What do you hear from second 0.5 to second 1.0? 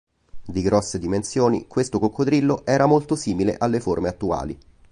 grosse